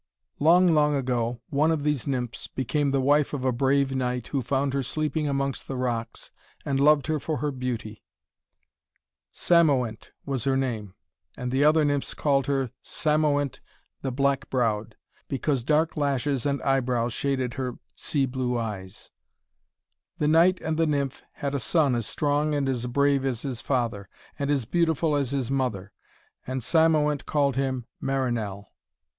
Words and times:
Long, 0.39 0.71
long 0.73 0.95
ago, 0.95 1.41
one 1.51 1.69
of 1.69 1.83
these 1.83 2.07
nymphs 2.07 2.47
became 2.47 2.89
the 2.89 2.99
wife 2.99 3.33
of 3.35 3.45
a 3.45 3.51
brave 3.51 3.93
knight, 3.95 4.29
who 4.29 4.41
found 4.41 4.73
her 4.73 4.81
sleeping 4.81 5.29
amongst 5.29 5.67
the 5.67 5.75
rocks 5.75 6.31
and 6.65 6.79
loved 6.79 7.05
her 7.05 7.19
for 7.19 7.37
her 7.37 7.51
beauty. 7.51 8.03
Cymoënt 9.31 10.09
was 10.25 10.45
her 10.45 10.57
name, 10.57 10.95
and 11.37 11.51
the 11.51 11.63
other 11.63 11.85
nymphs 11.85 12.15
called 12.15 12.47
her 12.47 12.71
Cymoënt 12.83 13.59
the 14.01 14.09
Black 14.11 14.49
Browed, 14.49 14.95
because 15.27 15.63
dark 15.63 15.95
lashes 15.95 16.47
and 16.47 16.63
eyebrows 16.63 17.13
shaded 17.13 17.53
her 17.53 17.77
sea 17.93 18.25
blue 18.25 18.57
eyes. 18.57 19.11
The 20.17 20.27
knight 20.27 20.59
and 20.61 20.77
the 20.77 20.87
nymph 20.87 21.21
had 21.33 21.53
a 21.53 21.59
son 21.59 21.93
as 21.93 22.07
strong 22.07 22.55
and 22.55 22.67
as 22.67 22.87
brave 22.87 23.23
as 23.23 23.43
his 23.43 23.61
father, 23.61 24.09
and 24.39 24.49
as 24.49 24.65
beautiful 24.65 25.15
as 25.15 25.29
his 25.29 25.51
mother, 25.51 25.93
and 26.47 26.61
Cymoënt 26.61 27.27
called 27.27 27.55
him 27.55 27.85
Marinell. 28.01 28.67